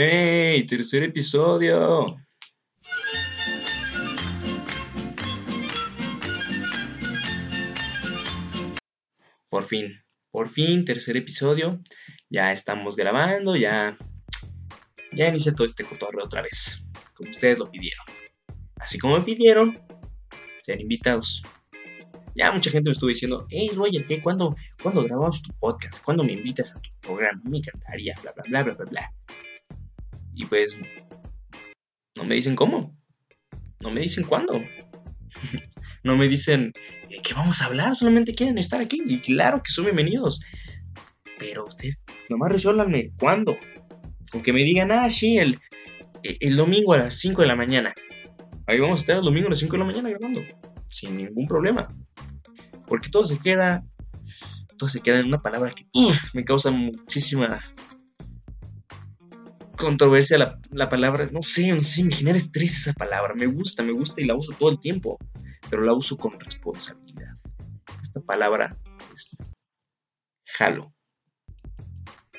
¡Hey! 0.00 0.64
Tercer 0.64 1.02
episodio. 1.02 2.06
Por 9.48 9.64
fin, 9.64 10.00
por 10.30 10.48
fin, 10.48 10.84
tercer 10.84 11.16
episodio. 11.16 11.80
Ya 12.30 12.52
estamos 12.52 12.94
grabando, 12.94 13.56
ya. 13.56 13.96
Ya 15.10 15.26
inicia 15.26 15.52
todo 15.52 15.66
este 15.66 15.82
cotorreo 15.82 16.26
otra 16.26 16.42
vez. 16.42 16.80
Como 17.14 17.32
ustedes 17.32 17.58
lo 17.58 17.68
pidieron. 17.68 18.06
Así 18.76 19.00
como 19.00 19.18
me 19.18 19.24
pidieron, 19.24 19.80
sean 20.60 20.80
invitados. 20.80 21.42
Ya 22.36 22.52
mucha 22.52 22.70
gente 22.70 22.90
me 22.90 22.92
estuvo 22.92 23.08
diciendo, 23.08 23.48
hey 23.50 23.72
Roger, 23.74 24.04
¿qué? 24.04 24.22
¿Cuándo, 24.22 24.54
¿cuándo 24.80 25.02
grabamos 25.02 25.42
tu 25.42 25.52
podcast? 25.54 26.04
¿Cuándo 26.04 26.22
me 26.22 26.34
invitas 26.34 26.76
a 26.76 26.80
tu 26.80 26.90
programa? 27.00 27.42
Me 27.42 27.58
encantaría, 27.58 28.14
bla, 28.22 28.30
bla, 28.30 28.44
bla, 28.46 28.62
bla, 28.62 28.74
bla, 28.74 28.84
bla. 28.84 29.12
Y 30.38 30.46
pues, 30.46 30.80
no 32.16 32.22
me 32.22 32.36
dicen 32.36 32.54
cómo. 32.54 32.96
No 33.80 33.90
me 33.90 34.02
dicen 34.02 34.22
cuándo. 34.24 34.62
no 36.04 36.16
me 36.16 36.28
dicen 36.28 36.72
qué 37.24 37.34
vamos 37.34 37.60
a 37.60 37.66
hablar, 37.66 37.96
solamente 37.96 38.36
quieren 38.36 38.56
estar 38.56 38.80
aquí. 38.80 38.98
Y 39.04 39.20
claro 39.20 39.60
que 39.64 39.72
son 39.72 39.86
bienvenidos. 39.86 40.40
Pero 41.40 41.64
ustedes 41.64 42.04
nomás 42.28 42.52
resuélvanme 42.52 43.10
cuándo. 43.18 43.58
Con 44.30 44.42
que 44.42 44.52
me 44.52 44.62
digan, 44.62 44.92
ah, 44.92 45.10
sí, 45.10 45.38
el, 45.38 45.58
el 46.22 46.56
domingo 46.56 46.92
a 46.92 46.98
las 46.98 47.14
5 47.14 47.42
de 47.42 47.48
la 47.48 47.56
mañana. 47.56 47.92
Ahí 48.68 48.78
vamos 48.78 49.00
a 49.00 49.02
estar 49.02 49.16
el 49.16 49.24
domingo 49.24 49.48
a 49.48 49.50
las 49.50 49.58
5 49.58 49.72
de 49.72 49.78
la 49.78 49.86
mañana 49.86 50.10
grabando. 50.10 50.40
Sin 50.86 51.16
ningún 51.16 51.48
problema. 51.48 51.92
Porque 52.86 53.10
todo 53.10 53.24
se 53.24 53.40
queda. 53.40 53.84
Todo 54.76 54.88
se 54.88 55.00
queda 55.00 55.18
en 55.18 55.26
una 55.26 55.42
palabra 55.42 55.72
que 55.74 55.84
me 56.32 56.44
causa 56.44 56.70
muchísima 56.70 57.60
controversia 59.78 60.36
la, 60.36 60.58
la, 60.70 60.90
palabra. 60.90 61.28
No 61.32 61.42
sé, 61.42 61.68
no 61.68 61.80
sé, 61.80 62.04
me 62.04 62.14
genera 62.14 62.36
estrés 62.36 62.76
esa 62.78 62.92
palabra. 62.92 63.34
Me 63.34 63.46
gusta, 63.46 63.82
me 63.82 63.92
gusta 63.92 64.20
y 64.20 64.26
la 64.26 64.34
uso 64.34 64.52
todo 64.58 64.70
el 64.70 64.80
tiempo. 64.80 65.18
Pero 65.70 65.82
la 65.82 65.94
uso 65.94 66.16
con 66.18 66.38
responsabilidad. 66.38 67.36
Esta 68.02 68.20
palabra 68.20 68.76
es 69.14 69.42
jalo. 70.44 70.92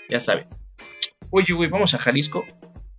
Ya 0.10 0.20
saben. 0.20 0.48
Oye, 1.32 1.54
güey, 1.54 1.70
vamos 1.70 1.94
a 1.94 2.00
Jalisco. 2.00 2.46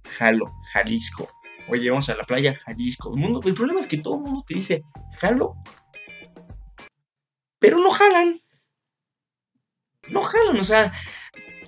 Jalo, 0.04 0.52
Jalisco. 0.72 1.28
Oye, 1.68 1.90
vamos 1.90 2.08
a 2.08 2.16
la 2.16 2.24
playa, 2.24 2.58
Jalisco. 2.64 3.14
El, 3.14 3.20
mundo, 3.20 3.40
el 3.44 3.54
problema 3.54 3.80
es 3.80 3.86
que 3.86 3.98
todo 3.98 4.16
el 4.16 4.22
mundo 4.22 4.44
te 4.46 4.54
dice 4.54 4.82
jalo, 5.18 5.54
pero 7.60 7.78
no 7.78 7.90
jalan. 7.90 8.40
No 10.08 10.22
jalan, 10.22 10.58
o 10.58 10.64
sea, 10.64 10.92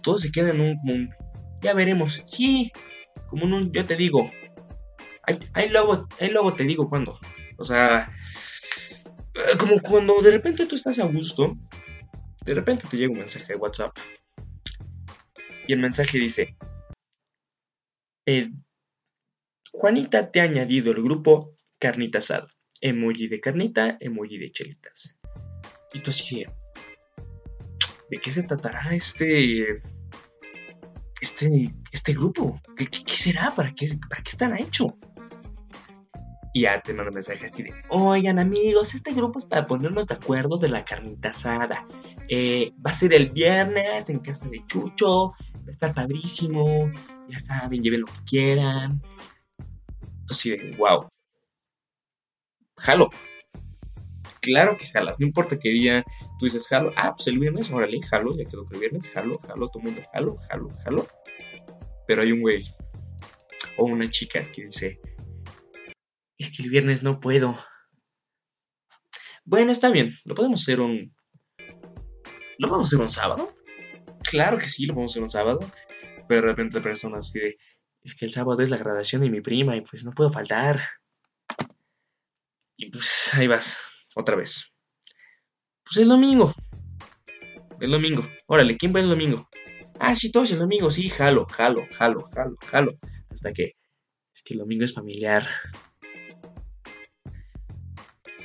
todo 0.02 0.18
se 0.18 0.32
queda 0.32 0.50
en 0.50 0.60
un, 0.60 0.76
como 0.78 1.08
ya 1.62 1.72
veremos. 1.74 2.22
Sí, 2.26 2.72
como 3.28 3.44
un, 3.44 3.72
yo 3.72 3.86
te 3.86 3.96
digo. 3.96 4.30
Ahí, 5.54 5.68
luego, 5.68 6.08
ahí 6.20 6.30
luego 6.30 6.54
te 6.54 6.64
digo 6.64 6.88
cuándo. 6.88 7.18
O 7.56 7.64
sea, 7.64 8.12
eh, 9.34 9.56
como 9.58 9.80
cuando 9.80 10.20
de 10.20 10.32
repente 10.32 10.66
tú 10.66 10.74
estás 10.74 10.98
a 10.98 11.06
gusto, 11.06 11.56
de 12.44 12.54
repente 12.54 12.86
te 12.90 12.96
llega 12.96 13.12
un 13.12 13.18
mensaje 13.18 13.52
de 13.52 13.58
WhatsApp. 13.58 13.96
Y 15.66 15.72
el 15.72 15.78
mensaje 15.78 16.18
dice, 16.18 16.56
Juanita 19.72 20.30
te 20.30 20.40
ha 20.40 20.44
añadido 20.44 20.92
el 20.92 21.02
grupo 21.02 21.54
carnita 21.78 22.18
asada. 22.18 22.48
Emoji 22.80 23.28
de 23.28 23.40
carnita, 23.40 23.96
emoji 24.00 24.38
de 24.38 24.50
chelitas. 24.50 25.18
Y 25.92 26.00
tú 26.00 26.10
así 26.10 26.44
de, 28.10 28.18
qué 28.18 28.30
se 28.30 28.42
tratará 28.42 28.94
este, 28.94 29.82
este, 31.22 31.72
este 31.92 32.12
grupo? 32.14 32.60
¿Qué, 32.76 32.88
será? 33.06 33.50
¿Para 33.54 33.72
qué, 33.74 33.86
¿Para 34.08 34.22
qué 34.22 34.30
están 34.30 34.58
hecho? 34.58 34.86
Y 36.52 36.62
ya 36.62 36.82
te 36.82 36.92
mando 36.92 37.12
mensajes 37.12 37.50
así 37.50 37.62
de, 37.62 37.72
oigan 37.88 38.38
amigos, 38.38 38.92
este 38.94 39.14
grupo 39.14 39.38
es 39.38 39.46
para 39.46 39.66
ponernos 39.66 40.06
de 40.06 40.14
acuerdo 40.14 40.58
de 40.58 40.68
la 40.68 40.84
carnita 40.84 41.30
asada. 41.30 41.86
Eh, 42.28 42.72
va 42.84 42.90
a 42.90 42.94
ser 42.94 43.14
el 43.14 43.30
viernes 43.30 44.10
en 44.10 44.18
casa 44.18 44.48
de 44.48 44.66
Chucho, 44.66 45.28
va 45.30 45.66
a 45.66 45.70
estar 45.70 45.94
padrísimo, 45.94 46.90
ya 47.28 47.38
saben, 47.38 47.82
lleven 47.82 48.00
lo 48.00 48.06
que 48.06 48.24
quieran. 48.26 49.00
Entonces, 50.20 50.76
wow. 50.76 51.08
Jalo. 52.76 53.10
Claro 54.42 54.76
que 54.76 54.86
jalas, 54.86 55.20
no 55.20 55.26
importa 55.26 55.56
qué 55.56 55.68
día 55.68 56.04
tú 56.38 56.46
dices 56.46 56.66
jalo. 56.66 56.92
Ah, 56.96 57.14
pues 57.14 57.28
el 57.28 57.38
viernes, 57.38 57.70
órale, 57.70 58.00
jalo, 58.02 58.36
ya 58.36 58.44
quedó 58.44 58.66
que 58.66 58.74
el 58.74 58.80
viernes, 58.80 59.08
jalo, 59.08 59.38
jalo, 59.38 59.68
todo 59.68 59.78
el 59.78 59.84
mundo, 59.84 60.02
jalo, 60.12 60.34
jalo, 60.34 60.68
jalo. 60.84 61.06
Pero 62.08 62.22
hay 62.22 62.32
un 62.32 62.40
güey 62.40 62.64
o 63.76 63.84
una 63.84 64.10
chica 64.10 64.42
que 64.50 64.64
dice, 64.64 65.00
es 66.36 66.50
que 66.56 66.64
el 66.64 66.70
viernes 66.70 67.04
no 67.04 67.20
puedo. 67.20 67.56
Bueno, 69.44 69.70
está 69.70 69.90
bien, 69.90 70.12
lo 70.24 70.34
podemos 70.34 70.62
hacer 70.62 70.80
un... 70.80 71.14
¿Lo 72.58 72.68
podemos 72.68 72.88
hacer 72.88 73.00
un 73.00 73.08
sábado? 73.08 73.54
Claro 74.24 74.58
que 74.58 74.68
sí, 74.68 74.86
lo 74.86 74.94
podemos 74.94 75.12
hacer 75.12 75.22
un 75.22 75.28
sábado. 75.28 75.60
Pero 76.28 76.42
de 76.42 76.48
repente 76.48 76.78
la 76.78 76.82
persona 76.82 77.18
así 77.18 77.38
de, 77.38 77.58
es 78.02 78.16
que 78.16 78.24
el 78.24 78.32
sábado 78.32 78.60
es 78.60 78.70
la 78.70 78.76
graduación 78.76 79.22
de 79.22 79.30
mi 79.30 79.40
prima 79.40 79.76
y 79.76 79.82
pues 79.82 80.04
no 80.04 80.10
puedo 80.10 80.30
faltar. 80.30 80.80
Y 82.76 82.90
pues 82.90 83.34
ahí 83.34 83.46
vas, 83.46 83.76
otra 84.14 84.36
vez. 84.36 84.74
Pues 85.84 85.96
el 85.98 86.08
domingo. 86.08 86.54
El 87.80 87.90
domingo. 87.90 88.22
Órale, 88.46 88.76
¿quién 88.76 88.94
va 88.94 89.00
el 89.00 89.08
domingo? 89.08 89.48
Ah, 89.98 90.14
sí, 90.14 90.30
todos 90.30 90.50
el 90.50 90.58
domingo, 90.58 90.90
sí, 90.90 91.08
jalo, 91.08 91.46
jalo, 91.46 91.86
jalo, 91.92 92.24
jalo, 92.34 92.56
jalo. 92.66 92.92
Hasta 93.30 93.52
que. 93.52 93.72
Es 94.34 94.42
que 94.42 94.54
el 94.54 94.60
domingo 94.60 94.84
es 94.84 94.94
familiar. 94.94 95.46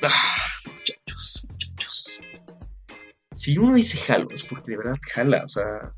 Ah, 0.02 0.36
muchachos, 0.66 1.46
muchachos. 1.48 2.20
Si 3.32 3.58
uno 3.58 3.74
dice 3.74 3.98
jalo, 3.98 4.28
es 4.32 4.44
porque 4.44 4.72
de 4.72 4.76
verdad 4.76 4.96
jala, 5.12 5.42
o 5.44 5.48
sea. 5.48 5.94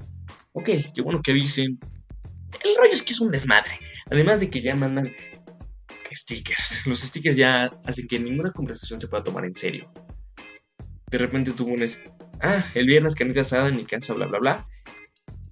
Ok, 0.52 0.68
qué 0.94 1.02
bueno 1.02 1.22
que 1.22 1.32
avisen. 1.32 1.78
El 2.64 2.76
rollo 2.76 2.92
es 2.92 3.02
que 3.02 3.12
es 3.12 3.20
un 3.20 3.30
desmadre. 3.30 3.78
Además 4.10 4.40
de 4.40 4.50
que 4.50 4.60
ya 4.60 4.74
mandan 4.74 5.12
stickers. 6.14 6.86
Los 6.86 7.00
stickers 7.00 7.36
ya 7.36 7.70
hacen 7.84 8.08
que 8.08 8.18
ninguna 8.18 8.52
conversación 8.52 9.00
se 9.00 9.08
pueda 9.08 9.24
tomar 9.24 9.44
en 9.44 9.54
serio. 9.54 9.90
De 11.10 11.18
repente 11.18 11.52
tú 11.52 11.66
pones, 11.66 12.02
ah, 12.40 12.64
el 12.74 12.86
viernes 12.86 13.14
carnita 13.14 13.40
asada 13.40 13.68
en 13.68 13.76
mi 13.76 13.84
casa, 13.84 14.14
bla, 14.14 14.26
bla, 14.26 14.38
bla. 14.38 14.66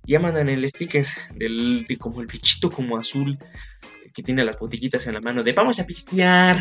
Ya 0.07 0.21
mandan 0.21 0.49
el 0.49 0.67
sticker 0.69 1.07
del, 1.35 1.85
de 1.87 1.97
como 1.99 2.21
el 2.21 2.27
bichito 2.27 2.71
como 2.71 2.97
azul 2.97 3.39
que 4.15 4.23
tiene 4.23 4.45
las 4.45 4.59
botiquitas 4.59 5.07
en 5.07 5.15
la 5.15 5.21
mano 5.21 5.43
de 5.43 5.53
vamos 5.53 5.79
a 5.81 5.87
pistear. 5.87 6.57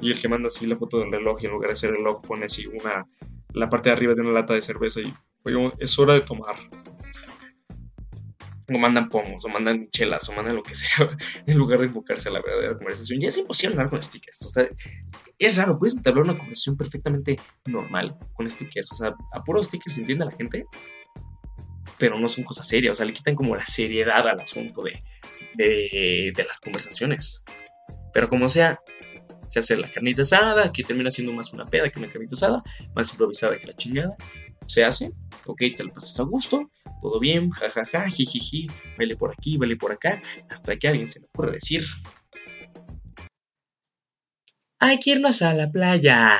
Y 0.00 0.10
el 0.10 0.20
que 0.20 0.28
manda 0.28 0.48
así 0.48 0.66
la 0.66 0.76
foto 0.76 0.98
del 0.98 1.12
reloj 1.12 1.38
y 1.40 1.46
en 1.46 1.52
lugar 1.52 1.70
de 1.70 1.76
ser 1.76 1.92
reloj 1.92 2.20
pone 2.22 2.46
así 2.46 2.66
una, 2.66 3.06
la 3.52 3.68
parte 3.68 3.90
de 3.90 3.96
arriba 3.96 4.14
de 4.14 4.22
una 4.22 4.32
lata 4.32 4.54
de 4.54 4.60
cerveza 4.60 5.00
y, 5.00 5.14
oye, 5.44 5.72
es 5.78 5.98
hora 5.98 6.14
de 6.14 6.22
tomar 6.22 6.56
o 8.74 8.78
mandan 8.78 9.08
pomos, 9.08 9.44
o 9.44 9.48
mandan 9.48 9.88
chelas, 9.90 10.28
o 10.28 10.32
mandan 10.32 10.56
lo 10.56 10.62
que 10.62 10.74
sea, 10.74 11.16
en 11.46 11.58
lugar 11.58 11.80
de 11.80 11.86
enfocarse 11.86 12.28
a 12.28 12.32
la 12.32 12.40
verdadera 12.40 12.76
conversación. 12.76 13.20
Ya 13.20 13.28
es 13.28 13.38
imposible 13.38 13.74
hablar 13.74 13.90
con 13.90 14.02
stickers. 14.02 14.42
O 14.42 14.48
sea, 14.48 14.68
es 15.38 15.56
raro, 15.56 15.78
puedes 15.78 15.96
entablar 15.96 16.24
una 16.24 16.38
conversación 16.38 16.76
perfectamente 16.76 17.36
normal 17.66 18.16
con 18.34 18.48
stickers. 18.48 18.90
O 18.92 18.94
sea, 18.94 19.14
a 19.32 19.62
stickers 19.62 19.98
entiende 19.98 20.24
la 20.24 20.32
gente, 20.32 20.66
pero 21.98 22.18
no 22.18 22.28
son 22.28 22.44
cosas 22.44 22.66
serias. 22.66 22.92
O 22.92 22.96
sea, 22.96 23.06
le 23.06 23.12
quitan 23.12 23.34
como 23.34 23.56
la 23.56 23.64
seriedad 23.64 24.26
al 24.28 24.40
asunto 24.40 24.82
de, 24.82 24.98
de, 25.54 26.32
de 26.34 26.44
las 26.44 26.60
conversaciones. 26.60 27.44
Pero 28.12 28.28
como 28.28 28.48
sea, 28.48 28.80
se 29.52 29.58
hace 29.58 29.76
la 29.76 29.90
carnita 29.90 30.22
asada, 30.22 30.72
que 30.72 30.82
termina 30.82 31.10
siendo 31.10 31.30
más 31.34 31.52
una 31.52 31.66
peda 31.66 31.90
que 31.90 31.98
una 31.98 32.08
carnita 32.08 32.36
asada, 32.36 32.62
más 32.94 33.10
improvisada 33.10 33.58
que 33.58 33.66
la 33.66 33.74
chingada. 33.74 34.16
Se 34.66 34.82
hace, 34.82 35.12
ok, 35.44 35.62
te 35.76 35.84
lo 35.84 35.92
pasas 35.92 36.18
a 36.20 36.22
gusto, 36.22 36.70
todo 37.02 37.20
bien, 37.20 37.50
jajaja, 37.50 38.08
jijiji, 38.08 38.66
vele 38.96 39.14
por 39.14 39.30
aquí, 39.30 39.58
vele 39.58 39.76
por 39.76 39.92
acá, 39.92 40.22
hasta 40.48 40.74
que 40.76 40.88
alguien 40.88 41.06
se 41.06 41.20
le 41.20 41.26
ocurre 41.26 41.52
decir: 41.52 41.84
Hay 44.78 44.98
que 44.98 45.10
irnos 45.10 45.42
a 45.42 45.52
la 45.52 45.70
playa. 45.70 46.38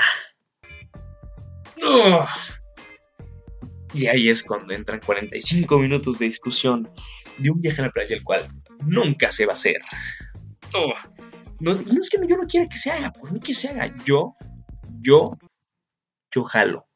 Y 3.93 4.07
ahí 4.07 4.31
es 4.31 4.43
cuando 4.43 4.73
entran 4.73 5.01
45 5.05 5.79
minutos 5.79 6.19
de 6.19 6.25
discusión 6.25 6.89
de 7.37 7.51
un 7.51 7.61
viaje 7.61 7.83
a 7.83 7.87
la 7.87 7.91
playa, 7.91 8.17
el 8.17 8.25
cual 8.25 8.49
nunca 8.87 9.31
se 9.31 9.45
va 9.45 9.53
a 9.53 9.55
hacer. 9.55 9.83
No, 11.63 11.71
es 11.71 12.11
que 12.11 12.27
yo 12.27 12.37
no 12.37 12.47
quiera 12.49 12.69
que 12.69 12.77
se 12.77 12.91
haga, 12.91 13.13
por 13.13 13.31
mí 13.33 13.39
que 13.39 13.55
se 13.55 13.69
haga. 13.69 13.95
Yo, 14.05 14.35
yo, 15.01 15.39
yo 16.35 16.43
jalo. 16.43 16.89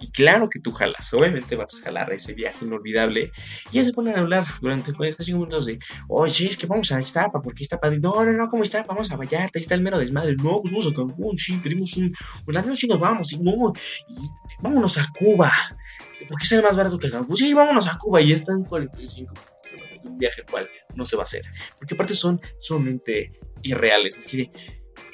Y 0.00 0.10
claro 0.10 0.48
que 0.48 0.58
tú 0.58 0.72
jalas, 0.72 1.12
obviamente 1.14 1.54
vas 1.54 1.74
a 1.76 1.80
jalar 1.80 2.12
ese 2.12 2.34
viaje 2.34 2.64
inolvidable. 2.64 3.30
Y 3.70 3.76
ya 3.76 3.84
se 3.84 3.92
ponen 3.92 4.16
a 4.16 4.20
hablar 4.20 4.44
durante 4.60 4.92
45 4.92 5.38
minutos 5.38 5.66
de, 5.66 5.78
oye, 6.08 6.48
es 6.48 6.56
que 6.56 6.66
vamos 6.66 6.90
a 6.90 7.00
Iztapa, 7.00 7.40
porque 7.40 7.64
padre. 7.80 8.00
No, 8.00 8.24
no, 8.24 8.32
no, 8.32 8.48
¿cómo 8.48 8.64
está? 8.64 8.82
Vamos 8.82 9.12
a 9.12 9.16
Vallarta, 9.16 9.58
ahí 9.58 9.62
está 9.62 9.76
el 9.76 9.82
mero 9.82 10.00
desmadre. 10.00 10.34
No, 10.34 10.60
pues 10.60 10.72
vamos 10.72 10.88
a 10.88 10.94
Cancún, 10.94 11.38
sí, 11.38 11.58
pedimos 11.58 11.96
un, 11.96 12.12
un 12.44 12.56
avión, 12.56 12.74
sí 12.74 12.88
nos 12.88 12.98
vamos. 12.98 13.32
Y 13.32 13.38
no, 13.38 13.72
y 14.08 14.28
vámonos 14.60 14.98
a 14.98 15.06
Cuba. 15.16 15.52
¿Por 16.26 16.38
qué 16.38 16.46
sale 16.46 16.62
más 16.62 16.76
barato 16.76 16.98
que 16.98 17.10
Cancún? 17.10 17.36
Sí, 17.36 17.52
vámonos 17.54 17.86
a 17.86 17.98
Cuba 17.98 18.20
y 18.20 18.32
están 18.32 18.64
45 18.64 19.34
un 20.04 20.18
viaje 20.18 20.42
cual 20.48 20.68
no 20.94 21.04
se 21.04 21.16
va 21.16 21.22
a 21.22 21.24
hacer. 21.24 21.44
Porque 21.78 21.94
aparte 21.94 22.14
son 22.14 22.40
sumamente 22.58 23.38
irreales. 23.62 24.18
Así 24.18 24.36
de, 24.36 24.50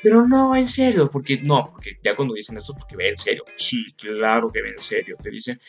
pero 0.02 0.26
no, 0.26 0.54
en 0.54 0.66
serio, 0.66 1.10
porque 1.10 1.40
no, 1.40 1.66
porque 1.70 1.98
ya 2.02 2.14
cuando 2.14 2.34
dicen 2.34 2.56
eso, 2.56 2.74
porque 2.74 2.96
ve 2.96 3.08
en 3.08 3.16
serio. 3.16 3.44
Sí, 3.56 3.94
claro 3.96 4.50
que 4.52 4.62
ve 4.62 4.70
en 4.70 4.78
serio. 4.78 5.16
Te 5.22 5.30
dicen, 5.30 5.60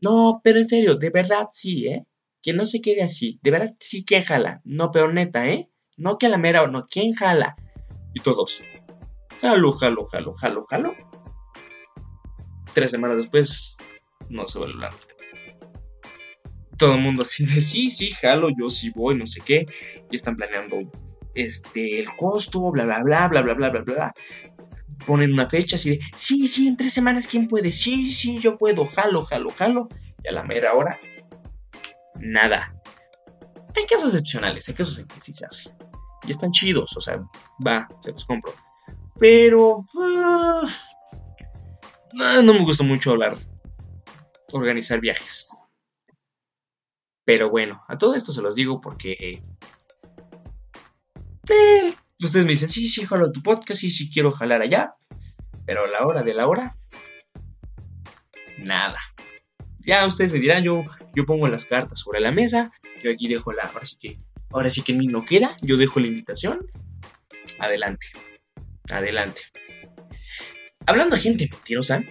no, 0.00 0.40
pero 0.42 0.58
en 0.58 0.68
serio, 0.68 0.96
de 0.96 1.10
verdad 1.10 1.48
sí, 1.50 1.86
¿eh? 1.86 2.06
Que 2.42 2.52
no 2.52 2.66
se 2.66 2.80
quede 2.80 3.02
así. 3.02 3.38
De 3.42 3.50
verdad 3.50 3.74
sí, 3.78 4.04
¿quién 4.04 4.24
jala? 4.24 4.60
No, 4.64 4.90
pero 4.90 5.12
neta, 5.12 5.48
¿eh? 5.48 5.70
No 5.96 6.18
que 6.18 6.26
a 6.26 6.30
la 6.30 6.38
mera 6.38 6.62
o 6.62 6.68
no, 6.68 6.86
¿quién 6.88 7.12
jala? 7.12 7.56
Y 8.14 8.20
todos, 8.20 8.62
jalo, 9.40 9.72
jalo, 9.72 10.06
jalo, 10.06 10.32
jalo, 10.32 10.66
jalo. 10.68 10.94
Tres 12.74 12.90
semanas 12.90 13.18
después, 13.18 13.76
no 14.32 14.46
se 14.46 14.58
a 14.58 14.62
hablar. 14.62 14.92
Todo 16.78 16.94
el 16.94 17.00
mundo 17.00 17.22
así 17.22 17.44
de, 17.44 17.60
sí, 17.60 17.90
sí, 17.90 18.10
jalo, 18.10 18.48
yo 18.58 18.68
sí 18.68 18.90
voy, 18.90 19.16
no 19.16 19.26
sé 19.26 19.40
qué. 19.44 19.66
Y 20.10 20.16
están 20.16 20.36
planeando 20.36 20.78
este, 21.34 22.00
el 22.00 22.08
costo, 22.16 22.72
bla, 22.72 22.84
bla, 22.84 23.02
bla, 23.02 23.28
bla, 23.28 23.42
bla, 23.42 23.54
bla, 23.54 23.70
bla, 23.70 23.82
bla. 23.82 24.14
Ponen 25.06 25.32
una 25.32 25.48
fecha 25.48 25.76
así 25.76 25.90
de, 25.90 26.00
sí, 26.14 26.48
sí, 26.48 26.68
en 26.68 26.76
tres 26.76 26.92
semanas, 26.92 27.26
¿quién 27.26 27.48
puede? 27.48 27.70
Sí, 27.70 28.10
sí, 28.10 28.38
yo 28.38 28.56
puedo, 28.56 28.86
jalo, 28.86 29.24
jalo, 29.24 29.50
jalo. 29.50 29.88
Y 30.24 30.28
a 30.28 30.32
la 30.32 30.42
mera 30.44 30.74
hora, 30.74 30.98
nada. 32.16 32.74
Hay 33.76 33.86
casos 33.86 34.10
excepcionales, 34.10 34.68
hay 34.68 34.74
casos 34.74 34.98
en 34.98 35.06
que 35.08 35.20
sí 35.20 35.32
se 35.32 35.46
hace. 35.46 35.70
Y 36.26 36.30
están 36.30 36.52
chidos, 36.52 36.96
o 36.96 37.00
sea, 37.00 37.22
va, 37.66 37.88
se 38.00 38.12
los 38.12 38.24
compro. 38.24 38.54
Pero... 39.18 39.78
Uh, 39.94 40.68
no, 42.14 42.42
me 42.42 42.64
gusta 42.64 42.84
mucho 42.84 43.12
hablar, 43.12 43.36
organizar 44.52 45.00
viajes. 45.00 45.48
Pero 47.24 47.50
bueno, 47.50 47.84
a 47.88 47.98
todo 47.98 48.14
esto 48.14 48.32
se 48.32 48.42
los 48.42 48.54
digo 48.54 48.80
porque... 48.80 49.42
Eh, 51.48 51.94
ustedes 52.22 52.44
me 52.44 52.52
dicen, 52.52 52.68
sí, 52.68 52.88
sí, 52.88 53.04
jalo 53.04 53.32
tu 53.32 53.42
podcast, 53.42 53.80
sí, 53.80 53.90
sí, 53.90 54.10
quiero 54.10 54.32
jalar 54.32 54.62
allá. 54.62 54.94
Pero 55.66 55.84
a 55.84 55.88
la 55.88 56.04
hora 56.04 56.22
de 56.22 56.34
la 56.34 56.46
hora, 56.46 56.76
nada. 58.58 58.98
Ya 59.80 60.06
ustedes 60.06 60.32
me 60.32 60.38
dirán, 60.38 60.62
yo, 60.62 60.84
yo 61.14 61.24
pongo 61.24 61.48
las 61.48 61.66
cartas 61.66 61.98
sobre 61.98 62.20
la 62.20 62.30
mesa, 62.30 62.72
yo 63.02 63.10
aquí 63.10 63.28
dejo 63.28 63.52
la, 63.52 63.64
ahora 63.64 63.84
sí 63.84 63.96
que, 63.98 64.18
ahora 64.50 64.70
sí 64.70 64.82
que 64.82 64.94
mí 64.94 65.06
no 65.06 65.24
queda, 65.24 65.56
yo 65.62 65.76
dejo 65.76 66.00
la 66.00 66.06
invitación. 66.06 66.66
Adelante, 67.58 68.06
adelante. 68.90 69.42
Hablando 70.86 71.16
de 71.16 71.22
gente 71.22 71.48
mentirosa, 71.50 72.02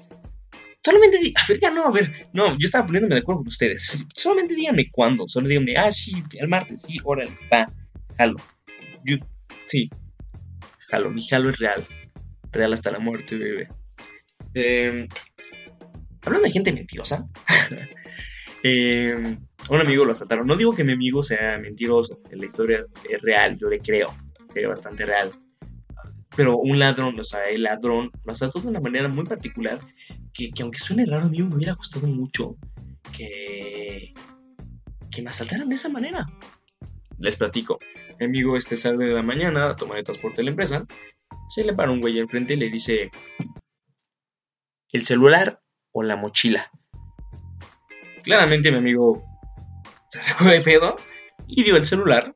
solamente 0.83 1.33
no, 1.73 1.85
a 1.85 1.91
ver, 1.91 2.29
no, 2.33 2.51
yo 2.53 2.65
estaba 2.65 2.85
poniéndome 2.85 3.15
de 3.15 3.21
acuerdo 3.21 3.39
con 3.39 3.47
ustedes. 3.47 4.03
Solamente 4.15 4.55
díganme 4.55 4.89
cuándo, 4.91 5.27
solo 5.27 5.47
díganme, 5.47 5.77
ah, 5.77 5.91
sí, 5.91 6.11
el 6.33 6.47
martes, 6.47 6.81
sí, 6.81 6.97
órale, 7.03 7.31
va, 7.51 7.71
jalo. 8.17 8.37
Sí, 9.67 9.89
jalo, 10.89 11.09
mi 11.09 11.25
jalo 11.25 11.49
es 11.49 11.59
real, 11.59 11.87
real 12.51 12.73
hasta 12.73 12.91
la 12.91 12.99
muerte, 12.99 13.37
bebé. 13.37 13.69
Eh, 14.53 15.07
hablando 16.25 16.47
de 16.47 16.51
gente 16.51 16.73
mentirosa, 16.73 17.27
eh, 18.63 19.37
un 19.69 19.79
amigo 19.79 20.05
lo 20.05 20.11
asaltaron. 20.11 20.47
No 20.47 20.57
digo 20.57 20.73
que 20.73 20.83
mi 20.83 20.93
amigo 20.93 21.21
sea 21.23 21.57
mentiroso, 21.59 22.19
la 22.31 22.45
historia 22.45 22.85
es 23.09 23.21
real, 23.21 23.57
yo 23.57 23.69
le 23.69 23.79
creo, 23.79 24.07
sería 24.49 24.69
bastante 24.69 25.05
real. 25.05 25.31
Pero 26.35 26.57
un 26.57 26.79
ladrón, 26.79 27.19
o 27.19 27.23
sea, 27.23 27.43
el 27.43 27.63
ladrón 27.63 28.09
lo 28.23 28.31
asaltó 28.31 28.61
de 28.61 28.69
una 28.69 28.79
manera 28.79 29.09
muy 29.09 29.25
particular 29.25 29.79
que, 30.33 30.51
aunque 30.61 30.79
suene 30.79 31.05
raro, 31.05 31.25
a 31.25 31.29
mí 31.29 31.41
me 31.41 31.55
hubiera 31.55 31.73
gustado 31.73 32.07
mucho 32.07 32.57
que, 33.15 34.13
que 35.11 35.21
me 35.21 35.29
asaltaran 35.29 35.69
de 35.69 35.75
esa 35.75 35.89
manera. 35.89 36.25
Les 37.17 37.35
platico. 37.35 37.79
Mi 38.19 38.25
amigo 38.25 38.57
este 38.57 38.77
sale 38.77 39.05
de 39.05 39.13
la 39.13 39.23
mañana, 39.23 39.75
toma 39.75 39.95
de 39.95 40.03
transporte 40.03 40.37
de 40.37 40.43
la 40.45 40.51
empresa, 40.51 40.85
se 41.47 41.63
le 41.65 41.73
para 41.73 41.91
un 41.91 42.01
güey 42.01 42.19
enfrente 42.19 42.53
y 42.53 42.57
le 42.57 42.69
dice, 42.69 43.11
el 44.91 45.03
celular 45.03 45.61
o 45.91 46.03
la 46.03 46.15
mochila. 46.15 46.71
Claramente 48.23 48.71
mi 48.71 48.77
amigo 48.77 49.23
se 50.09 50.21
sacó 50.21 50.45
de 50.45 50.61
pedo 50.61 50.95
y 51.47 51.63
dio 51.63 51.75
el 51.75 51.83
celular 51.83 52.33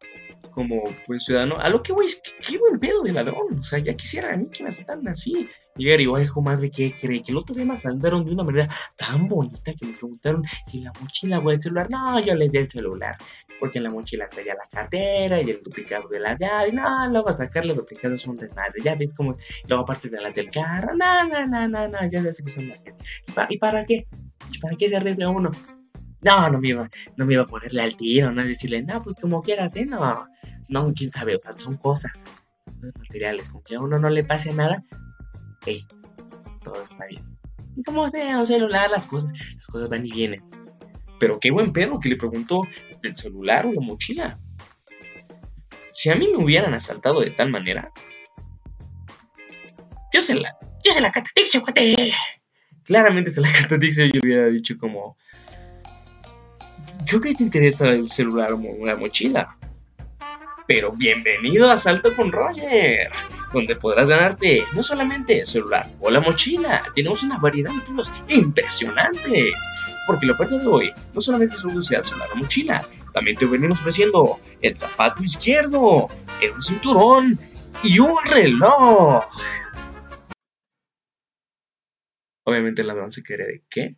como 0.51 0.83
buen 1.07 1.19
ciudadano. 1.19 1.59
A 1.59 1.69
lo 1.69 1.83
que 1.83 1.94
voy 1.94 2.07
es 2.07 2.21
qué 2.42 2.57
buen 2.57 2.80
pedo 2.80 3.03
de 3.03 3.12
ladrón. 3.12 3.59
O 3.59 3.63
sea, 3.63 3.80
ya 3.80 3.95
quisiera 3.95 4.33
a 4.33 4.38
mí 4.38 4.47
que 4.50 4.63
me 4.63 4.69
asaltaran 4.69 5.07
así. 5.07 5.50
Llegar 5.77 6.00
y, 6.00 6.07
oye, 6.07 6.30
madre, 6.42 6.72
¿qué 6.72 6.95
cree? 6.95 7.22
Que 7.22 7.33
el 7.33 7.38
otro 7.38 7.54
día 7.54 7.66
me 7.66 7.74
asaltaron 7.74 8.24
de 8.24 8.31
una 8.31 8.45
manera 8.45 8.69
tan 8.95 9.27
bonita 9.27 9.74
que 9.74 9.86
me 9.86 9.92
preguntaron 9.92 10.42
si 10.66 10.80
la 10.80 10.94
mochila 11.01 11.39
o 11.39 11.51
el 11.51 11.62
celular. 11.62 11.89
No, 11.89 12.18
yo 12.22 12.33
les 12.33 12.54
di 12.54 12.60
el 12.60 12.69
celular. 12.69 13.18
Porque 13.60 13.80
en 13.80 13.83
la 13.83 13.89
mochila 13.89 14.30
traía 14.30 14.56
la 14.56 14.66
cartera 14.72 15.42
y 15.42 15.50
el 15.50 15.62
duplicado 15.62 16.07
de 16.07 16.22
las 16.22 16.39
llaves. 16.39 16.74
No, 16.74 17.10
luego 17.10 17.30
sacar 17.33 17.66
los 17.66 17.75
duplicados 17.75 18.22
son 18.22 18.38
desmadre. 18.38 18.81
Ya 18.81 18.95
ves 18.95 19.13
cómo 19.13 19.31
es. 19.31 19.38
Luego 19.68 19.83
aparte 19.83 20.10
de 20.10 20.22
las 20.22 20.33
del 20.33 20.50
carro. 20.50 20.95
No, 20.95 21.27
no, 21.27 21.45
no, 21.45 21.68
no, 21.68 21.88
no. 21.89 22.07
Ya 22.10 22.21
ves 22.21 22.42
que 22.42 22.50
son 22.50 22.69
la 22.69 22.75
gente. 22.75 22.95
¿Y, 23.50 23.57
para 23.57 23.86
qué? 23.86 24.07
¿Y 24.54 24.60
para 24.60 24.78
qué 24.78 24.88
se 24.88 24.95
arriesga 24.95 25.28
uno? 25.28 25.51
No, 26.21 26.50
no 26.50 26.60
me 26.62 26.69
iba, 26.69 26.89
no 27.18 27.25
me 27.25 27.33
iba 27.33 27.44
a 27.44 27.48
ponerle 27.48 27.81
al 27.81 27.98
tiro, 27.98 28.31
no 28.31 28.42
es 28.42 28.48
decirle, 28.48 28.81
no, 28.81 29.00
pues 29.00 29.18
como 29.18 29.44
quieras, 29.44 29.75
¿eh? 29.75 29.86
No, 29.86 30.25
no, 30.69 30.92
quién 30.94 31.12
sabe, 31.12 31.36
o 31.36 31.39
sea, 31.39 31.51
son 31.56 31.78
cosas, 31.78 32.28
materiales, 32.98 33.50
con 33.50 33.62
que 33.62 33.75
a 33.75 33.80
uno 33.80 34.00
no 34.00 34.10
le 34.10 34.24
pase 34.24 34.51
nada, 34.51 34.83
hey, 35.66 35.82
todo 36.64 36.82
está 36.82 37.06
bien. 37.06 37.24
Y 37.76 37.84
como 37.84 38.08
sea, 38.08 38.38
un 38.38 38.46
celular, 38.46 38.90
las 38.90 39.08
cosas, 39.08 39.32
las 39.56 39.68
cosas 39.68 39.90
van 39.90 40.06
y 40.06 40.12
vienen. 40.12 40.44
Pero 41.20 41.40
qué 41.40 41.52
buen 41.52 41.74
pedo 41.74 42.00
que 42.00 42.10
le 42.10 42.16
preguntó 42.16 42.62
del 43.02 43.16
celular 43.16 43.66
o 43.66 43.74
la 43.74 43.82
mochila. 43.82 44.40
Si 45.92 46.10
a 46.10 46.16
mí 46.16 46.28
me 46.28 46.44
hubieran 46.44 46.74
asaltado 46.74 47.22
de 47.22 47.32
tal 47.32 47.50
manera, 47.50 47.92
yo 50.14 50.22
se 50.22 50.36
la, 50.36 50.56
yo 50.84 50.92
se 50.92 51.02
la 51.02 51.12
cuate. 51.12 52.14
Claramente 52.84 53.32
se 53.32 53.42
la 53.42 53.52
catatixio, 53.52 54.06
yo 54.06 54.20
hubiera 54.24 54.48
dicho 54.48 54.78
como, 54.78 55.18
creo 57.08 57.22
que 57.22 57.34
te 57.34 57.44
interesa 57.44 57.88
el 57.88 58.08
celular 58.08 58.54
o 58.54 58.86
la 58.86 58.96
mochila. 58.96 59.58
Pero 60.68 60.92
bienvenido 60.92 61.70
a 61.70 61.78
Salto 61.78 62.16
con 62.16 62.32
Roger, 62.32 63.10
donde 63.56 63.78
podrás 63.78 64.10
ganarte 64.10 64.66
no 64.74 64.84
solamente 64.84 65.40
el 65.40 65.46
celular 65.46 65.90
o 66.02 66.12
la 66.12 66.19
mochila, 66.19 66.81
tenemos 66.94 67.24
una 67.24 67.38
variedad 67.38 67.72
de 67.72 67.80
títulos 67.80 68.13
impresionantes. 68.28 69.56
Porque 70.06 70.25
la 70.25 70.34
oferta 70.34 70.57
de 70.57 70.68
hoy 70.68 70.92
no 71.13 71.22
solamente 71.22 71.56
se 71.56 71.66
reduce 71.66 71.96
al 71.96 72.04
celular 72.04 72.30
o 72.34 72.36
mochila, 72.36 72.86
también 73.13 73.38
te 73.38 73.46
venimos 73.46 73.80
ofreciendo 73.80 74.40
el 74.62 74.78
zapato 74.78 75.24
izquierdo, 75.24 76.07
el 76.42 76.62
cinturón 76.62 77.40
y 77.81 77.97
un 77.97 78.18
reloj. 78.26 79.26
Obviamente 82.44 82.81
el 82.81 82.88
ladrón 82.90 83.09
se 83.09 83.24
quiere 83.24 83.45
de 83.45 83.64
qué? 83.69 83.95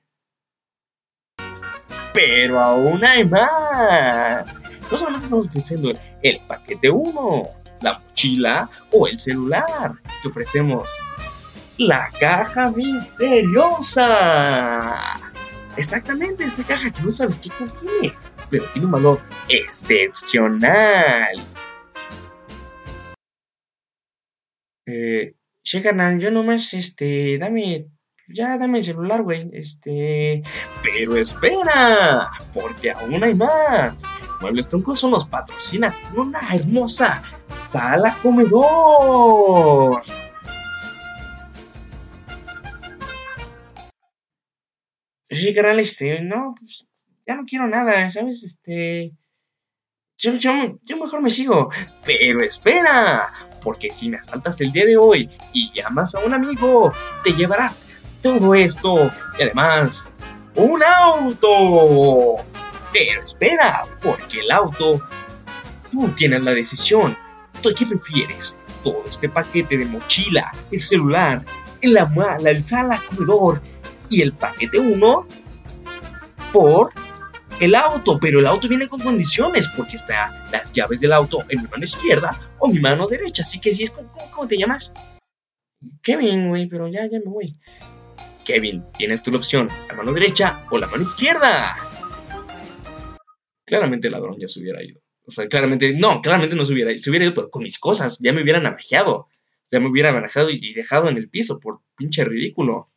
Pero 2.13 2.59
aún 2.59 3.03
hay 3.03 3.25
más. 3.25 4.61
No 4.89 4.97
solamente 4.97 5.25
estamos 5.25 5.47
ofreciendo 5.47 5.91
el 6.21 6.39
paquete 6.47 6.89
1, 6.89 7.49
la 7.81 7.99
mochila 7.99 8.69
o 8.91 9.07
el 9.07 9.17
celular. 9.17 9.93
Te 10.21 10.27
ofrecemos 10.27 10.91
la 11.77 12.11
caja 12.19 12.71
misteriosa. 12.71 13.99
Exactamente, 15.75 16.43
esa 16.43 16.63
caja 16.63 16.91
que 16.91 17.01
no 17.03 17.11
sabes 17.11 17.39
qué 17.39 17.49
contiene, 17.51 18.13
pero 18.49 18.65
tiene 18.71 18.85
un 18.87 18.91
valor 18.91 19.21
excepcional. 19.47 21.37
Eh, 24.87 25.35
che, 25.63 25.81
carnal, 25.81 26.19
yo 26.19 26.31
nomás, 26.31 26.73
este, 26.73 27.37
dame 27.37 27.87
ya 28.27 28.57
dame 28.57 28.79
el 28.79 28.83
celular, 28.83 29.23
güey. 29.23 29.49
Este. 29.53 30.43
Pero 30.83 31.17
espera, 31.17 32.29
porque 32.53 32.91
aún 32.91 33.23
hay 33.23 33.33
más. 33.33 34.03
Muebles 34.41 34.69
Troncoso 34.69 35.09
nos 35.09 35.27
patrocina 35.27 35.95
con 36.09 36.27
una 36.27 36.41
hermosa 36.53 37.23
sala 37.47 38.17
comedor. 38.21 40.03
Sí, 45.29 45.53
carnal, 45.53 45.79
este, 45.79 46.21
no, 46.21 46.55
pues 46.57 46.87
ya 47.25 47.35
no 47.35 47.43
quiero 47.45 47.67
nada, 47.67 48.09
¿sabes? 48.11 48.43
Este. 48.43 49.13
Yo, 50.19 50.33
yo, 50.33 50.79
yo 50.83 50.97
mejor 50.97 51.21
me 51.21 51.29
sigo. 51.29 51.69
Pero 52.03 52.41
espera, 52.41 53.31
porque 53.61 53.91
si 53.91 54.09
me 54.09 54.17
asaltas 54.17 54.59
el 54.61 54.71
día 54.71 54.85
de 54.85 54.97
hoy 54.97 55.29
y 55.53 55.71
llamas 55.73 56.15
a 56.15 56.19
un 56.19 56.33
amigo, 56.33 56.91
te 57.23 57.33
llevarás 57.33 57.87
todo 58.21 58.55
esto 58.55 59.11
y 59.37 59.43
además 59.43 60.11
un 60.55 60.83
auto. 60.83 62.43
Pero 62.91 63.23
espera, 63.23 63.83
porque 64.01 64.39
el 64.39 64.51
auto, 64.51 65.01
tú 65.91 66.09
tienes 66.09 66.41
la 66.41 66.53
decisión. 66.53 67.17
¿Tú 67.61 67.69
qué 67.77 67.85
prefieres? 67.85 68.57
Todo 68.83 69.03
este 69.07 69.29
paquete 69.29 69.77
de 69.77 69.85
mochila, 69.85 70.51
el 70.71 70.79
celular, 70.79 71.43
la 71.81 72.05
mala, 72.05 72.49
el 72.49 72.63
sala, 72.63 73.01
comedor 73.07 73.61
y 74.09 74.21
el 74.21 74.33
paquete 74.33 74.79
1 74.79 75.27
por 76.53 76.91
el 77.59 77.75
auto, 77.75 78.19
pero 78.19 78.39
el 78.39 78.47
auto 78.47 78.67
viene 78.67 78.87
con 78.87 79.01
condiciones 79.01 79.67
porque 79.75 79.95
está 79.95 80.47
las 80.51 80.71
llaves 80.73 80.99
del 81.01 81.13
auto 81.13 81.43
en 81.49 81.63
mi 81.63 81.67
mano 81.67 81.83
izquierda 81.83 82.53
o 82.59 82.67
mi 82.67 82.79
mano 82.79 83.07
derecha. 83.07 83.41
Así 83.41 83.59
que 83.59 83.73
si 83.73 83.83
es 83.83 83.91
¿cómo, 83.91 84.47
te 84.47 84.57
llamas? 84.57 84.93
Kevin, 86.01 86.49
güey, 86.49 86.67
pero 86.67 86.87
ya, 86.87 87.07
ya 87.09 87.19
me 87.19 87.31
voy. 87.31 87.53
Kevin, 88.47 88.85
tienes 88.97 89.21
tu 89.21 89.35
opción, 89.35 89.67
la 89.89 89.93
mano 89.93 90.13
derecha 90.13 90.65
o 90.71 90.77
la 90.77 90.87
mano 90.87 91.03
izquierda. 91.03 91.75
Claramente 93.65 94.07
el 94.07 94.13
ladrón 94.13 94.37
ya 94.39 94.47
se 94.47 94.61
hubiera 94.61 94.81
ido. 94.81 95.01
O 95.25 95.31
sea, 95.31 95.49
claramente, 95.49 95.93
no, 95.93 96.21
claramente 96.21 96.55
no 96.55 96.63
se 96.63 96.71
hubiera 96.71 96.91
ido, 96.91 96.99
se 97.01 97.09
hubiera 97.09 97.25
ido, 97.25 97.35
pero 97.35 97.49
con 97.49 97.63
mis 97.63 97.77
cosas, 97.77 98.17
ya 98.21 98.31
me 98.31 98.41
hubieran 98.41 98.63
navajeado. 98.63 99.27
Ya 99.69 99.81
me 99.81 99.89
hubiera 99.89 100.13
manejado 100.13 100.49
y 100.49 100.73
dejado 100.73 101.09
en 101.09 101.17
el 101.17 101.29
piso 101.29 101.59
por 101.59 101.81
pinche 101.97 102.23
ridículo. 102.23 102.87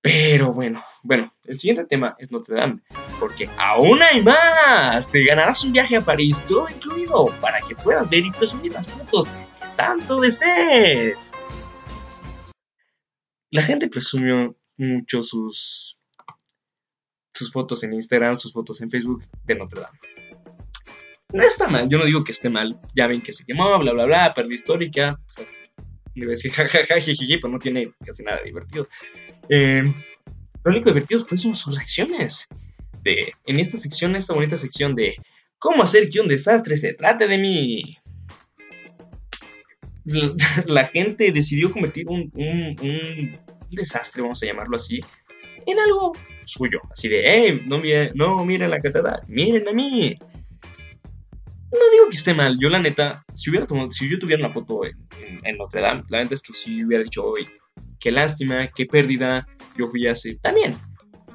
Pero 0.00 0.52
bueno, 0.52 0.84
bueno, 1.02 1.32
el 1.44 1.56
siguiente 1.56 1.84
tema 1.84 2.14
es 2.20 2.30
Notre 2.30 2.54
Dame, 2.54 2.80
porque 3.18 3.48
aún 3.58 4.02
hay 4.02 4.22
más. 4.22 5.10
Te 5.10 5.24
ganarás 5.24 5.64
un 5.64 5.72
viaje 5.72 5.96
a 5.96 6.00
París, 6.00 6.44
todo 6.46 6.68
incluido, 6.68 7.26
para 7.40 7.60
que 7.60 7.74
puedas 7.74 8.08
ver 8.08 8.24
y 8.24 8.30
presumir 8.30 8.70
las 8.70 8.86
fotos 8.86 9.30
que 9.30 9.66
tanto 9.76 10.20
desees. 10.20 11.42
La 13.52 13.62
gente 13.62 13.88
presumió 13.88 14.56
mucho 14.78 15.22
sus 15.22 15.98
sus 17.34 17.52
fotos 17.52 17.82
en 17.84 17.92
Instagram, 17.92 18.36
sus 18.36 18.52
fotos 18.52 18.80
en 18.82 18.90
Facebook 18.90 19.24
de 19.44 19.54
Notre 19.54 19.82
Dame. 19.82 19.98
No 21.32 21.42
está 21.42 21.68
mal, 21.68 21.88
yo 21.88 21.98
no 21.98 22.04
digo 22.04 22.24
que 22.24 22.32
esté 22.32 22.50
mal. 22.50 22.80
Ya 22.94 23.06
ven 23.06 23.22
que 23.22 23.32
se 23.32 23.44
quemó, 23.44 23.78
bla, 23.78 23.92
bla, 23.92 24.04
bla, 24.04 24.34
pérdida 24.34 24.54
histórica. 24.54 25.18
Voy 26.14 26.26
a 26.26 26.30
decir 26.30 26.50
jajaja, 26.52 26.94
pero 26.96 27.48
no 27.48 27.58
tiene 27.58 27.92
casi 28.04 28.22
nada 28.22 28.40
divertido. 28.42 28.88
Eh, 29.48 29.82
lo 30.64 30.70
único 30.70 30.90
divertido 30.90 31.24
fue 31.24 31.38
sus, 31.38 31.74
reacciones. 31.74 32.48
De, 33.02 33.32
en 33.46 33.58
esta 33.58 33.78
sección, 33.78 34.16
esta 34.16 34.32
bonita 34.32 34.56
sección 34.56 34.94
de 34.94 35.16
cómo 35.58 35.82
hacer 35.82 36.08
que 36.08 36.20
un 36.20 36.28
desastre 36.28 36.76
se 36.76 36.94
trate 36.94 37.28
de 37.28 37.38
mí. 37.38 37.98
La, 40.66 40.84
gente 40.86 41.32
decidió 41.32 41.72
convertir 41.72 42.08
un, 42.08 42.30
un, 42.34 43.38
desastre, 43.70 44.22
vamos 44.22 44.42
a 44.42 44.46
llamarlo 44.46 44.76
así, 44.76 45.00
en 45.66 45.78
algo 45.78 46.12
suyo. 46.44 46.80
Así 46.90 47.08
de, 47.08 47.22
hey, 47.24 47.62
no, 47.66 47.80
no 48.14 48.44
miren 48.44 48.70
la 48.70 48.80
catedral, 48.80 49.22
miren 49.28 49.68
a 49.68 49.72
mí. 49.72 50.16
No 51.72 51.90
digo 51.90 52.08
que 52.10 52.16
esté 52.16 52.34
mal, 52.34 52.58
yo 52.60 52.68
la 52.68 52.80
neta, 52.80 53.24
si 53.32 53.48
hubiera 53.48 53.66
tomado, 53.66 53.90
si 53.90 54.10
yo 54.10 54.18
tuviera 54.18 54.44
una 54.44 54.52
foto 54.52 54.84
en, 54.84 54.94
en 55.42 55.56
Notre 55.56 55.80
Dame, 55.80 56.02
la 56.08 56.22
neta 56.22 56.34
es 56.34 56.42
que 56.42 56.52
si 56.52 56.84
hubiera 56.84 57.02
dicho 57.02 57.24
hoy, 57.24 57.48
qué 57.98 58.10
lástima, 58.10 58.68
qué 58.74 58.84
pérdida, 58.84 59.46
yo 59.78 59.86
fui 59.86 60.06
hace, 60.06 60.34
también, 60.34 60.74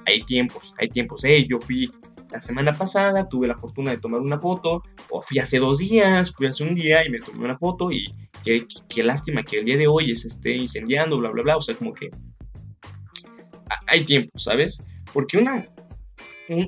hay 0.05 0.23
tiempos, 0.23 0.75
hay 0.77 0.89
tiempos, 0.89 1.23
hey, 1.23 1.47
yo 1.49 1.59
fui 1.59 1.89
la 2.31 2.39
semana 2.39 2.73
pasada, 2.73 3.27
tuve 3.27 3.47
la 3.47 3.57
fortuna 3.57 3.91
de 3.91 3.97
tomar 3.97 4.21
una 4.21 4.39
foto, 4.39 4.83
o 5.09 5.21
fui 5.21 5.39
hace 5.39 5.59
dos 5.59 5.79
días, 5.79 6.33
fui 6.35 6.47
hace 6.47 6.63
un 6.63 6.75
día 6.75 7.05
y 7.05 7.09
me 7.09 7.19
tomé 7.19 7.45
una 7.45 7.57
foto 7.57 7.91
y 7.91 8.13
qué, 8.87 9.03
lástima 9.03 9.43
que 9.43 9.59
el 9.59 9.65
día 9.65 9.77
de 9.77 9.87
hoy 9.87 10.15
se 10.15 10.27
esté 10.27 10.55
incendiando, 10.55 11.17
bla, 11.17 11.31
bla, 11.31 11.43
bla, 11.43 11.57
o 11.57 11.61
sea, 11.61 11.75
como 11.75 11.93
que 11.93 12.09
hay 13.87 14.05
tiempos, 14.05 14.43
¿sabes? 14.43 14.83
Porque 15.13 15.37
una, 15.37 15.67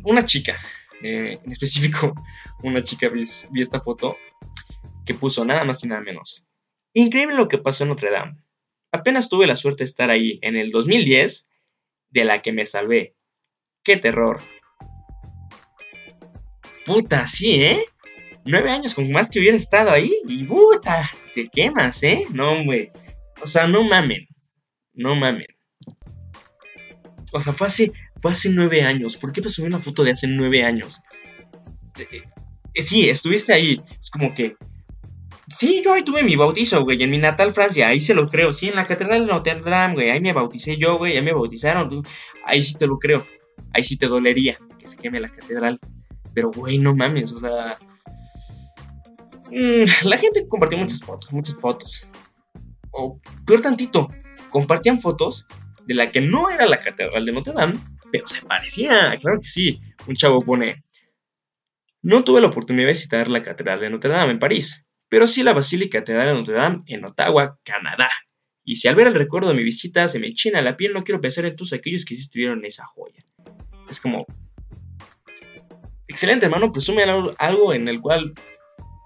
una 0.03 0.25
chica, 0.25 0.57
eh, 1.01 1.39
en 1.43 1.51
específico, 1.51 2.13
una 2.63 2.83
chica 2.83 3.09
vi, 3.09 3.24
vi 3.51 3.62
esta 3.62 3.81
foto 3.81 4.17
que 5.05 5.13
puso 5.13 5.45
nada 5.45 5.63
más 5.63 5.83
y 5.83 5.88
nada 5.88 6.01
menos. 6.01 6.48
Increíble 6.93 7.36
lo 7.36 7.48
que 7.48 7.57
pasó 7.57 7.83
en 7.83 7.89
Notre 7.89 8.12
Dame. 8.12 8.38
Apenas 8.91 9.29
tuve 9.29 9.48
la 9.48 9.55
suerte 9.55 9.83
de 9.83 9.86
estar 9.86 10.09
ahí 10.09 10.39
en 10.41 10.55
el 10.55 10.71
2010, 10.71 11.50
de 12.09 12.24
la 12.25 12.41
que 12.41 12.51
me 12.51 12.65
salvé. 12.65 13.15
¡Qué 13.83 13.98
terror! 13.98 14.41
Puta, 16.86 17.27
sí, 17.27 17.63
¿eh? 17.63 17.86
Nueve 18.45 18.71
años 18.71 18.95
con 18.95 19.12
más 19.12 19.29
que 19.29 19.39
hubiera 19.39 19.55
estado 19.55 19.91
ahí 19.91 20.12
y 20.27 20.43
puta, 20.43 21.09
te 21.43 21.50
quemas, 21.50 22.01
¿eh? 22.03 22.24
No, 22.31 22.51
hombre. 22.51 22.91
O 23.41 23.46
sea, 23.46 23.67
no 23.67 23.84
mamen. 23.84 24.27
No 24.93 25.15
mamen. 25.15 25.48
O 27.31 27.39
sea, 27.39 27.53
fue 27.53 27.67
hace, 27.67 27.91
fue 28.22 28.31
hace 28.31 28.50
nueve 28.50 28.81
años. 28.81 29.17
¿Por 29.17 29.31
qué 29.31 29.41
presumí 29.41 29.67
una 29.67 29.79
foto 29.79 30.03
de 30.03 30.12
hace 30.12 30.27
nueve 30.27 30.63
años? 30.63 31.01
Eh, 32.00 32.24
eh, 32.74 32.81
sí, 32.81 33.10
estuviste 33.10 33.53
ahí. 33.53 33.81
Es 34.00 34.10
como 34.10 34.34
que 34.34 34.55
Sí, 35.50 35.81
yo 35.84 35.93
ahí 35.93 36.03
tuve 36.03 36.24
mi 36.24 36.36
bautizo, 36.36 36.84
güey, 36.84 37.01
en 37.01 37.10
mi 37.10 37.17
natal 37.17 37.53
Francia, 37.53 37.88
ahí 37.88 38.01
se 38.01 38.13
lo 38.13 38.29
creo. 38.29 38.51
Sí, 38.51 38.69
en 38.69 38.75
la 38.75 38.86
catedral 38.86 39.22
de 39.22 39.34
Notre 39.34 39.55
Dame, 39.55 39.96
güey, 39.96 40.10
ahí 40.12 40.22
me 40.22 40.31
bauticé 40.31 40.77
yo, 40.77 40.98
güey, 40.98 41.17
ahí 41.17 41.24
me 41.24 41.34
bautizaron. 41.34 42.03
Ahí 42.46 42.62
sí 42.62 42.77
te 42.77 42.86
lo 42.86 43.00
creo. 43.00 43.25
Ahí 43.74 43.84
sí 43.84 43.98
te 43.98 44.08
dolería 44.08 44.55
que 44.77 44.88
se 44.88 44.98
queme 44.98 45.19
la 45.19 45.29
catedral. 45.29 45.79
Pero, 46.34 46.51
güey, 46.51 46.77
no 46.77 46.96
mames, 46.96 47.31
o 47.34 47.39
sea. 47.39 47.79
Mm, 49.51 50.08
la 50.08 50.18
gente 50.18 50.48
compartió 50.48 50.77
muchas 50.77 51.01
fotos, 51.01 51.32
muchas 51.34 51.60
fotos. 51.60 52.08
O 52.91 53.20
peor 53.46 53.62
tantito, 53.62 54.10
compartían 54.50 55.00
fotos 55.00 55.48
de 55.86 55.96
la 55.96 56.12
que 56.12 56.22
no 56.22 56.50
era 56.50 56.65
la 56.65 56.82
catedral 56.82 57.25
de 57.25 57.32
Notre 57.32 57.53
Dame, 57.53 57.79
pero 58.12 58.27
se 58.27 58.41
parecía, 58.41 59.18
claro 59.20 59.39
que 59.39 59.48
sí. 59.48 59.79
Un 60.08 60.15
chavo 60.15 60.41
pone. 60.41 60.84
No 62.01 62.24
tuve 62.24 62.41
la 62.41 62.48
oportunidad 62.48 62.86
de 62.88 62.94
visitar 62.94 63.27
la 63.27 63.41
catedral 63.41 63.79
de 63.79 63.89
Notre 63.89 64.13
Dame 64.13 64.32
en 64.32 64.39
París 64.39 64.89
pero 65.10 65.25
sí 65.25 65.44
la 65.44 65.53
Basílica 65.53 66.00
Catedral 66.00 66.27
de 66.27 66.34
Notre 66.36 66.56
Dame 66.56 66.84
en 66.86 67.03
Ottawa, 67.03 67.60
Canadá. 67.63 68.10
Y 68.63 68.75
si 68.75 68.88
al 68.88 68.96
ver 68.96 69.08
el 69.08 69.15
recuerdo 69.15 69.50
de 69.50 69.56
mi 69.56 69.63
visita 69.63 70.08
se 70.08 70.20
me 70.20 70.34
china 70.34 70.62
la 70.62 70.77
piel, 70.77 70.94
no 70.94 71.03
quiero 71.03 71.20
pensar 71.20 71.46
en 71.46 71.56
todos 71.56 71.74
aquellos 71.74 72.06
que 72.06 72.15
sí 72.15 72.22
estuvieron 72.22 72.60
en 72.60 72.65
esa 72.65 72.86
joya. 72.86 73.24
Es 73.89 74.00
como... 74.00 74.27
Excelente, 76.08 76.46
hermano, 76.46 76.72
presume 76.72 77.03
algo 77.38 77.74
en 77.74 77.88
el 77.88 78.00
cual... 78.00 78.34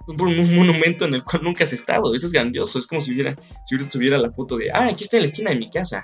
Un 0.07 0.55
monumento 0.55 1.05
en 1.05 1.13
el 1.13 1.23
cual 1.23 1.43
nunca 1.43 1.63
has 1.63 1.73
estado. 1.73 2.13
Eso 2.13 2.25
es 2.25 2.31
grandioso. 2.31 2.79
Es 2.79 2.87
como 2.87 3.01
si 3.01 3.13
hubiera, 3.13 3.35
si 3.65 3.97
hubiera 3.97 4.17
la 4.17 4.31
foto 4.31 4.57
de... 4.57 4.71
Ah, 4.71 4.87
aquí 4.91 5.03
está 5.03 5.17
en 5.17 5.23
la 5.23 5.27
esquina 5.27 5.51
de 5.51 5.57
mi 5.57 5.69
casa. 5.69 6.01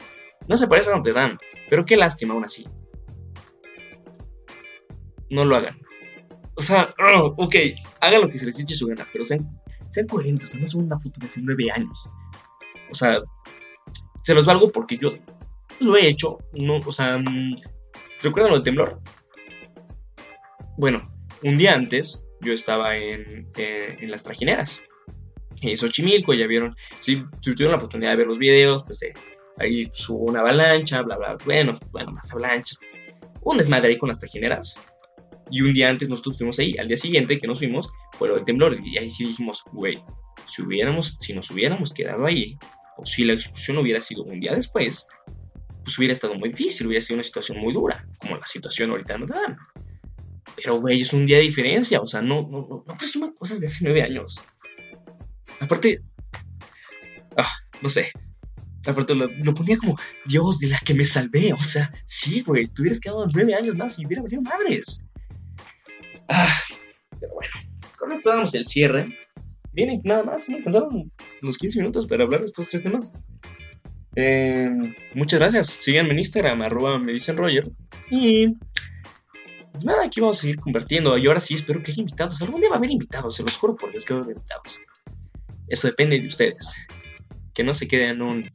No 0.47 0.55
se 0.55 0.67
parece 0.67 0.89
a 0.89 0.95
Notre 0.95 1.13
Dame, 1.13 1.37
pero 1.69 1.85
qué 1.85 1.97
lástima 1.97 2.33
aún 2.33 2.45
así. 2.45 2.65
No 5.29 5.45
lo 5.45 5.55
hagan. 5.57 5.77
O 6.55 6.61
sea, 6.61 6.93
oh, 6.99 7.35
ok, 7.37 7.55
hagan 8.01 8.21
lo 8.21 8.29
que 8.29 8.37
se 8.37 8.45
les 8.45 8.59
eche 8.59 8.75
su 8.75 8.87
gana, 8.87 9.07
pero 9.11 9.25
sean 9.25 9.47
sean 9.89 10.07
coherentes, 10.07 10.49
o 10.49 10.51
sea, 10.51 10.59
no 10.59 10.65
suban 10.65 10.85
una 10.85 10.99
foto 10.99 11.19
de 11.19 11.27
hace 11.27 11.41
nueve 11.43 11.65
años. 11.73 12.09
O 12.89 12.93
sea, 12.93 13.19
se 14.23 14.33
los 14.33 14.45
valgo 14.45 14.71
porque 14.71 14.97
yo 14.97 15.13
lo 15.79 15.97
he 15.97 16.07
hecho, 16.07 16.37
no, 16.53 16.77
o 16.77 16.91
sea, 16.91 17.17
mm, 17.17 17.55
¿recuerdan 18.21 18.51
lo 18.51 18.57
del 18.57 18.63
temblor? 18.63 19.01
Bueno, 20.77 21.11
un 21.43 21.57
día 21.57 21.73
antes 21.73 22.25
yo 22.41 22.53
estaba 22.53 22.97
en, 22.97 23.49
en 23.55 24.11
las 24.11 24.23
trajineras, 24.23 24.81
en 25.61 25.77
Xochimilco, 25.77 26.33
ya 26.33 26.47
vieron, 26.47 26.75
si, 26.99 27.23
tuvieron 27.41 27.71
la 27.71 27.77
oportunidad 27.77 28.11
de 28.11 28.17
ver 28.17 28.27
los 28.27 28.37
videos, 28.37 28.83
pues 28.83 29.03
eh, 29.03 29.13
ahí 29.57 29.89
subo 29.91 30.25
una 30.25 30.39
avalancha, 30.39 31.01
bla, 31.01 31.17
bla, 31.17 31.37
bueno, 31.45 31.77
bueno, 31.91 32.11
más 32.11 32.31
avalancha. 32.31 32.75
Un 33.41 33.57
desmadre 33.57 33.89
ahí 33.89 33.97
con 33.97 34.09
las 34.09 34.19
trajineras. 34.19 34.79
Y 35.51 35.61
un 35.61 35.73
día 35.73 35.89
antes 35.89 36.09
nosotros 36.09 36.37
fuimos 36.37 36.59
ahí. 36.59 36.77
Al 36.77 36.87
día 36.87 36.97
siguiente 36.97 37.39
que 37.39 37.47
nos 37.47 37.59
fuimos 37.59 37.89
fue 38.13 38.27
lo 38.27 38.35
del 38.35 38.45
temblor. 38.45 38.77
Y 38.83 38.97
ahí 38.97 39.09
sí 39.09 39.25
dijimos, 39.25 39.63
güey, 39.71 40.03
si, 40.45 40.61
hubiéramos, 40.61 41.15
si 41.19 41.33
nos 41.33 41.49
hubiéramos 41.49 41.91
quedado 41.91 42.25
ahí, 42.25 42.57
o 42.97 43.05
si 43.05 43.23
la 43.23 43.33
explosión 43.33 43.77
hubiera 43.77 43.99
sido 43.99 44.23
un 44.23 44.39
día 44.39 44.53
después, 44.53 45.07
pues 45.83 45.97
hubiera 45.97 46.13
estado 46.13 46.35
muy 46.35 46.49
difícil, 46.49 46.87
hubiera 46.87 47.01
sido 47.01 47.15
una 47.15 47.23
situación 47.23 47.57
muy 47.59 47.73
dura, 47.73 48.05
como 48.19 48.37
la 48.37 48.45
situación 48.45 48.91
ahorita 48.91 49.17
no 49.17 49.25
dan. 49.25 49.57
Pero, 50.61 50.79
güey, 50.79 51.01
es 51.01 51.13
un 51.13 51.25
día 51.25 51.37
de 51.37 51.43
diferencia. 51.43 51.99
O 52.01 52.07
sea, 52.07 52.21
no, 52.21 52.41
no, 52.41 52.67
no, 52.69 52.83
no 52.85 52.97
presuman 52.97 53.33
cosas 53.33 53.59
de 53.59 53.67
hace 53.67 53.79
nueve 53.83 54.03
años. 54.03 54.39
Aparte, 55.59 56.01
ah, 57.37 57.51
no 57.81 57.89
sé. 57.89 58.11
Aparte, 58.85 59.13
lo, 59.13 59.27
lo, 59.27 59.53
ponía 59.53 59.77
como 59.77 59.97
Dios 60.25 60.59
de 60.59 60.67
la 60.67 60.79
que 60.79 60.93
me 60.93 61.05
salvé. 61.05 61.53
O 61.53 61.63
sea, 61.63 61.91
sí, 62.05 62.41
güey, 62.41 62.67
te 62.67 62.81
hubieras 62.81 62.99
quedado 62.99 63.27
nueve 63.33 63.55
años 63.55 63.75
más 63.75 63.99
y 63.99 64.05
hubiera 64.05 64.23
valido 64.23 64.41
madres. 64.41 65.03
Ah, 66.27 66.53
pero 67.19 67.33
bueno, 67.33 67.53
con 67.97 68.11
esto 68.11 68.29
damos 68.29 68.53
el 68.53 68.65
cierre. 68.65 69.17
Vienen 69.73 70.01
nada 70.03 70.23
más, 70.23 70.49
me 70.49 70.61
pasaron 70.61 71.11
los 71.41 71.57
15 71.57 71.79
minutos 71.79 72.07
para 72.07 72.23
hablar 72.23 72.41
de 72.41 72.45
estos 72.47 72.69
tres 72.69 72.83
temas. 72.83 73.13
Eh, 74.15 74.69
muchas 75.13 75.39
gracias. 75.39 75.67
Síganme 75.67 76.11
en 76.11 76.19
Instagram, 76.19 76.61
arroba 76.61 76.99
me 76.99 77.13
dicen 77.13 77.37
Roger. 77.37 77.69
Y 78.09 78.55
nada, 79.85 80.05
aquí 80.05 80.21
vamos 80.21 80.37
a 80.37 80.41
seguir 80.41 80.59
convirtiendo. 80.59 81.17
Y 81.17 81.27
ahora 81.27 81.39
sí 81.39 81.53
espero 81.53 81.81
que 81.81 81.91
haya 81.91 82.01
invitados. 82.01 82.41
Algún 82.41 82.61
día 82.61 82.69
va 82.69 82.75
a 82.75 82.77
haber 82.77 82.91
invitados, 82.91 83.35
se 83.35 83.43
los 83.43 83.55
juro 83.55 83.75
por 83.75 83.91
Dios 83.91 84.05
que 84.05 84.13
va 84.13 84.19
a 84.19 84.23
haber 84.23 84.35
invitados. 84.35 84.81
Eso 85.67 85.87
depende 85.87 86.19
de 86.19 86.27
ustedes. 86.27 86.75
Que 87.53 87.63
no 87.63 87.73
se 87.73 87.87
queden 87.87 88.21
un 88.21 88.49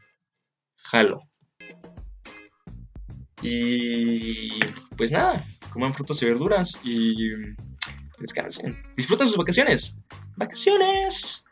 jalo. 0.76 1.22
Y 3.42 4.58
pues 4.96 5.12
nada, 5.12 5.44
coman 5.70 5.92
frutas 5.92 6.22
y 6.22 6.26
verduras 6.26 6.80
y 6.82 7.14
descansen. 8.18 8.82
Disfruten 8.96 9.26
sus 9.26 9.36
vacaciones. 9.36 9.98
Vacaciones. 10.36 11.44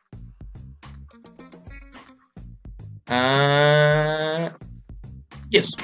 Ah, 3.06 4.56
yes. 5.50 5.76